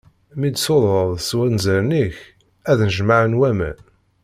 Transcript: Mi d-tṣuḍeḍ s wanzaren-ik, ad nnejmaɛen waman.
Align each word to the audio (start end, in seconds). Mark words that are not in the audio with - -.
Mi 0.39 0.49
d-tṣuḍeḍ 0.49 1.09
s 1.27 1.29
wanzaren-ik, 1.37 2.17
ad 2.71 2.79
nnejmaɛen 2.83 3.37
waman. 3.39 3.77